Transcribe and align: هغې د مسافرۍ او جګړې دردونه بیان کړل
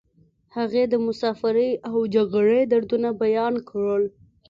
هغې 0.55 0.83
د 0.87 0.93
مسافرۍ 1.05 1.71
او 1.89 1.97
جګړې 2.15 2.61
دردونه 2.71 3.09
بیان 3.23 3.53
کړل 3.69 4.03